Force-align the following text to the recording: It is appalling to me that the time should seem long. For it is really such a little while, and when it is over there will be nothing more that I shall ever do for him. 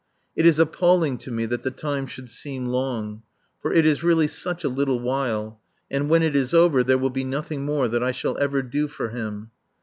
It 0.35 0.47
is 0.47 0.57
appalling 0.57 1.19
to 1.19 1.29
me 1.29 1.45
that 1.45 1.61
the 1.61 1.69
time 1.69 2.07
should 2.07 2.27
seem 2.27 2.65
long. 2.65 3.21
For 3.61 3.71
it 3.71 3.85
is 3.85 4.01
really 4.01 4.27
such 4.27 4.63
a 4.63 4.67
little 4.67 4.99
while, 4.99 5.61
and 5.91 6.09
when 6.09 6.23
it 6.23 6.35
is 6.35 6.55
over 6.55 6.83
there 6.83 6.97
will 6.97 7.11
be 7.11 7.23
nothing 7.23 7.65
more 7.65 7.87
that 7.87 8.01
I 8.01 8.11
shall 8.11 8.35
ever 8.39 8.63
do 8.63 8.87
for 8.87 9.09
him. 9.09 9.51